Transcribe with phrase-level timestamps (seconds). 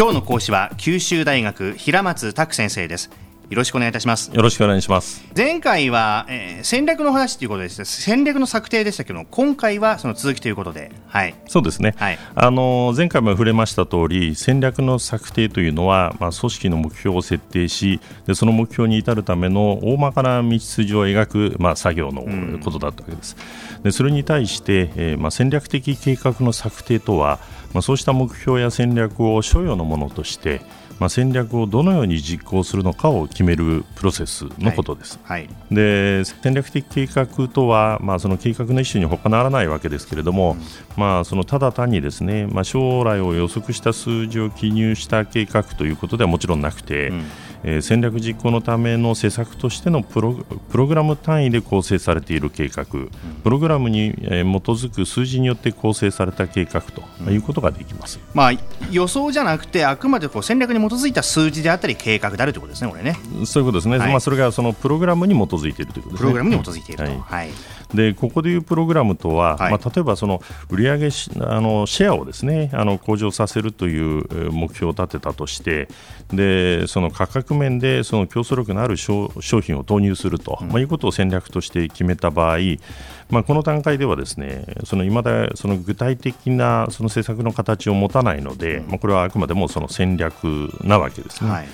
[0.00, 3.10] 今日の講師は九州大学平松卓先生です。
[3.50, 4.30] よろしくお願いいたします。
[4.32, 5.24] よろしくお願いします。
[5.36, 10.92] 前回は、えー、戦略の話ということです戦略の策定でしたけど今回はその続きということで。
[11.08, 11.34] はい。
[11.48, 22.22] そうですね、はい、あの前回も触れました通り戦略の策定というのは、まあ、組織の目標を設定しでその目標に至るための大まかな道筋を描く、まあ、作業の
[22.60, 23.36] ことだったわけです、
[23.78, 27.40] うん、でそれに対して、えーまあ、戦略的計画の策定とは、
[27.74, 30.60] まあ、そうした目標や戦略を所与のものとして
[31.00, 35.18] まあ、戦略をどのように実行するのかを決めるプロセスのことです。
[35.24, 35.46] はい。
[35.46, 40.60] はい、で戦略的計画とは、まあ、その計画の一種に他ならないわけですけれども、うん、
[40.96, 47.24] まあ、そのただ単にですね、まあ、将来を予測した数字を記入した計画ということではもちろんなくて、うん
[47.64, 50.34] えー、戦略実行のための施策としてのプロ
[50.70, 58.52] プログラム単位で構成されている計画、プログラムに、えー、基づく数字によって構成された計画ということができます、まあ、
[58.90, 63.16] 予想じゃなくて、あくまでこう戦略に基づいた数字であったり、計画であるということですね、これね。
[63.44, 66.18] そういうことですね、はい、まあ、それがそのプログラムに基づいているということですね。
[66.18, 67.50] プログラムに基づいていると、はい、はい。
[67.94, 75.88] でここでいうプログラムとは、はい、まあ、例えばその売上あのシェアをですねあの向上させるという目標を立てたとして
[76.32, 82.58] でその価格面でその競争力のある商品を投入すると、うん、まあ、いうことを戦略として決めた場合、
[83.30, 91.50] まあ、この段階ではですねその未だその具体的なその政策の形を持たないので、うん、まあ、これはあくまでもその戦略なわけですね。
[91.50, 91.68] はい、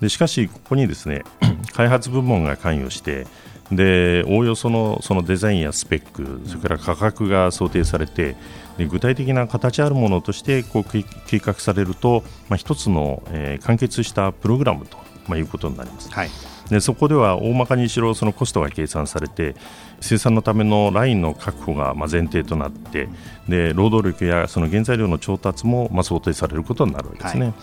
[0.00, 1.22] でしかし、ここにですね
[1.74, 3.26] 開発部門が関与して
[3.72, 8.36] でおおよそのそのデザインやスペックそれから価格が想定されて
[8.78, 11.04] で具体的な形あるものとしてこう計
[11.38, 16.10] 画されると、まあ、一つの、えー、完結したプログラムと、まあ、いうことになります。
[16.10, 16.30] はい
[16.68, 19.54] でそこでは大まかにしろそのコストが計算されて
[20.00, 23.08] 生産のためのラインの確保がまあ前提となって
[23.48, 27.46] で労働力やその原材料の調達もまあ想定されることになるわけですね。
[27.46, 27.54] はい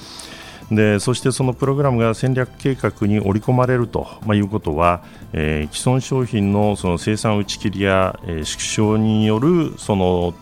[0.71, 10.33] でそしてそのプログラムが戦略計画に織り込まれると、まあ、いうことは、えー、既存商品のその生産打ち切りや、えー、縮小によるその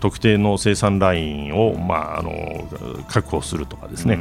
[0.00, 2.32] 特定の生産ラインを、まあ、あの
[3.08, 4.18] 確保するとかですね、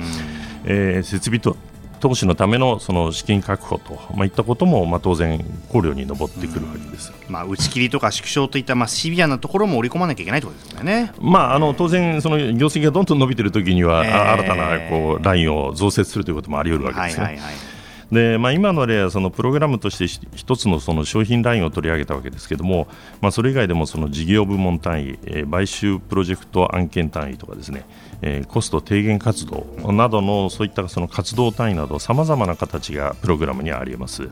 [0.66, 1.56] えー、設備と
[2.00, 17.24] 投資のためのその資金確保と、まあ、いったことも、まあ、当然考慮に上ってくるわけです、まあ、打ち切りとか縮小といった、まあ、シビアなところも織り込まなきゃいけないということですよね、まあ、あの当然、その業績がどんどん伸びているときには、えー、新たなこうラインを増設するということもあり得るわけですね。
[17.24, 17.75] はいはいはい
[18.12, 22.88] でまあ、今の例はそのプログラムとして一つのその商品ラインを取り上げたわけですけれども、
[23.20, 27.84] まあ、それ以外でもその事業部門単位、えー、買収プロジェクト案件単位とかですね、
[28.22, 34.30] えー、コスト低減活動などのそういったその活動単位などさまざまな形がプログラムにはあります。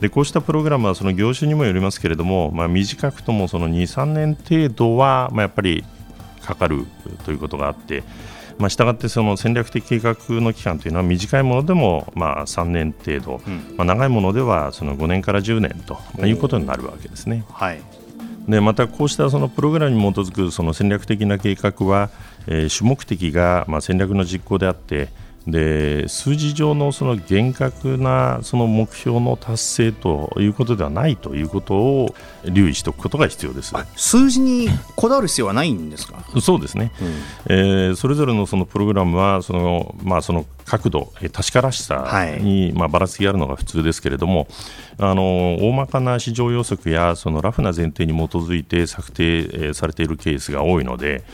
[0.00, 5.84] でこうしたプログラムはその業種にもよりますけれども、まあ、短くともその2、3年程度は、まあ、やっぱり
[6.42, 6.86] かかる
[7.24, 8.02] ということがあって、
[8.58, 17.44] まあ、したがってその戦略的計画の期間というのは短いものでもまあ3年程度、うん、まあ、長いものではその5年から10年ということになるわけですね。
[17.50, 17.80] はい。
[18.48, 22.10] でまたこうしたそのプログラムに基づくその戦略的な計画は、
[22.48, 25.08] えー、主目的がまあ戦略の実行であって
[25.46, 32.14] で数字上のその厳格なその目標の達成ということではないということを
[32.44, 33.74] 留意しておくことが必要です。
[33.96, 36.24] 数字にこだわる必要はないんですか？
[36.40, 41.96] そうですね、うん、えー、それぞれのそのプログラムはその、まあ、その角度、確からしさ
[42.40, 44.46] に、はい、まあ、ばらつきがあるのが普通ですけれども
[44.98, 51.24] あの大まかな市場予測やそのラフな前提に基づいて策定されているケースが多いので。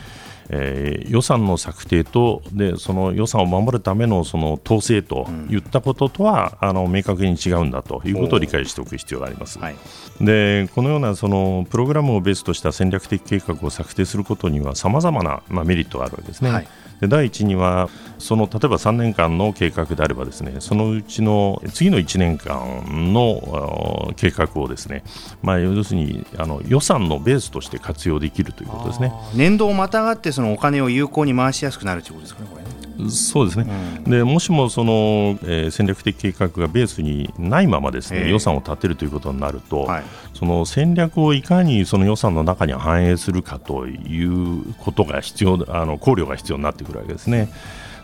[0.49, 9.59] えー、予算の策定とでその予算を守るためのその統制といったこととは、うん、あの明確に違うんだということを理解しておく必要があります。
[9.59, 9.75] はい、
[10.19, 16.49] でこのようなそのプログラムをベースとした戦略的計画を策定することにはさまざまな、まあ、メリットがあるわけですね。
[16.51, 16.67] はい
[16.99, 25.03] で第一にはその例えば3年間の計画であればですねそのうちの次の1年間の計画をですね、
[25.41, 32.78] まあ、要するにあの予算のベースとして活用できるということですね年度をまたがってそのお金を有効に回しやすくなるということですかねこれね。
[33.09, 33.65] そうですね、
[34.05, 40.03] うん、でもしもその、えー、戦略的計画がベースにないままですね、えー、予算を立てるということになると、はい、
[40.33, 47.49] その戦略をいかにその予算の中に反映するかということが必要あの考慮が必要になってくるわけですね。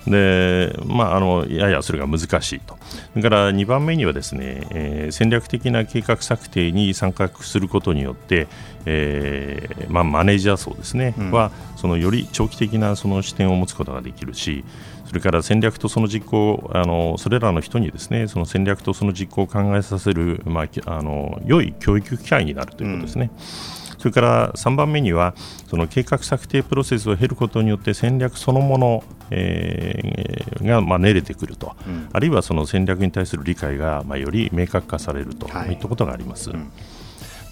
[0.07, 2.77] でまあ、あのややそれが難しいと、
[3.13, 8.47] それから2番目にはですね、えー、戦略的な計画策定に参画することによって、
[8.85, 14.63] えーまあ、マネージャー層ですね、うん、はそのより長期的なその視点を持つことができるし、
[15.07, 23.31] それから戦略とその実行あのそれらの人にですねその戦略とその実行を考えさせる、まあ、あの良い教育機会になるということですね。
[23.79, 25.35] うんそれから3番目には
[25.67, 36.51] その計画策定プロセスを経ることによって戦略そのもの、えー、がまあ練れてくると、うん、あるいはその戦略に対する理解がまあより明確化されると、い、ったことがあります。
[36.51, 36.71] うん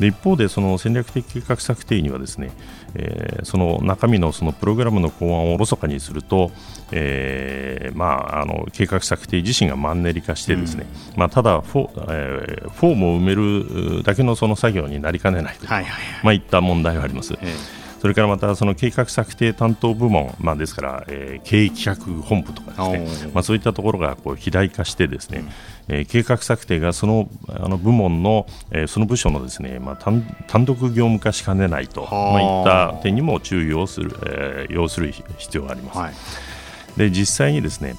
[0.03, 2.51] で一方でその戦略的計画策定にはですね、
[2.93, 6.51] えー、その中身のそのプログラムの考案をおろそかにすると、
[6.91, 17.33] えーまあ、あの計画策定自身がマンネリ化してですね、うん、まあ、ただフォ,、えー、フォームを埋めるだけのその作業になりかねないとい,、はいはいまあ、いった問題があります。
[17.41, 25.45] えーそれからまたその計画策定担当部門、まあ、ですから、えー、経営企画本部とかですね、まあ、そういったところがこう肥大化してですね、
[25.87, 35.99] うん、えー、計画策定がそのあの部門の、えー、その部署のですね、まあ、単単独業務化しかねないと、まあ、いった点にも注意をする、えー、要する必要があります。
[35.99, 36.13] はい、
[36.97, 37.95] で実際にですね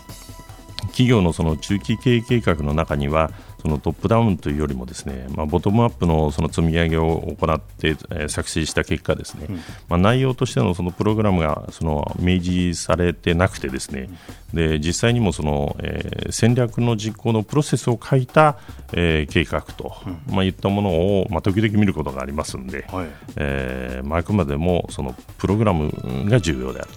[0.89, 3.31] 企業のその中期経営計画の中には
[3.65, 9.63] そのトップダウンというよりもですね、まあ、ボトムアップのその積み上げを行って、えー、作成した結果ですね、うん、ま
[9.97, 14.11] あ、内容としてのそのプログラムがその明示されてなくてですね、
[14.53, 18.59] うん、で実際にもその、えー、戦略の実行のプロセスを書いた、
[18.93, 23.07] えー、計画と、うん、まあ、いったものを、まあ、時々見ることがありますので、はい、
[23.37, 25.91] えーまあ、あくまでもそのプログラム
[26.29, 26.91] が重要である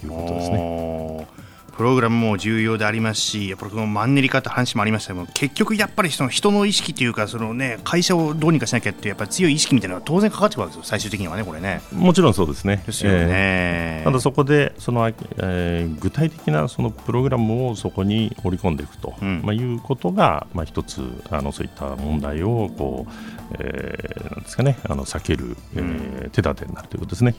[0.00, 1.43] ということですね。
[1.76, 11.80] プログラムも重要でありますし、やっぱりこのマンネリ化って話もありましたけど結局やっぱりその人の意識というか、そのね、会社をどうにかしなきゃっていう、やっぱり強い意識みたいなのが当然かかってくるわけですよ、最終的にはね、これね。
[11.92, 12.82] もちろんそうですね。
[12.86, 13.18] ですよね。
[13.28, 27.34] えー、ただそこでその、えー、具体的なそのプログラムをそこに織り込んでいくと、うん、まあ、いうことが、まあ、一つあの、そういった問題をこう、えー、なんですかね、あの避ける、えー、手立てになるということですね。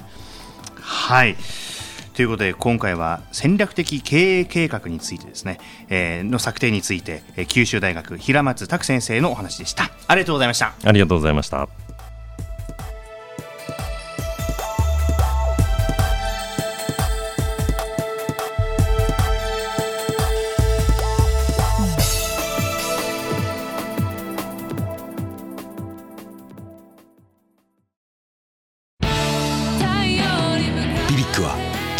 [0.81, 1.35] はい
[2.15, 5.59] ということで今回は戦略的経営計画についてですね、
[5.89, 9.91] えー、の策定について、えー、九州大学平松卓先生のお話でした。
[10.07, 10.73] ありがとうございました。
[10.83, 11.84] ありがとうございました。